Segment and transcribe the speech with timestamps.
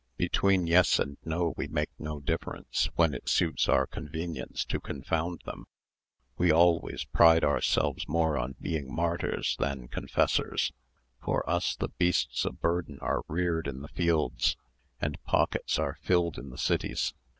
[0.17, 5.43] "Between yes and no we make no difference when it suits our convenience to confound
[5.45, 5.67] them;
[6.39, 10.71] we always pride ourselves more on being martyrs than confessors.
[11.23, 14.57] For us the beasts of burden are reared in the fields,
[14.99, 17.13] and pockets are filled in the cities.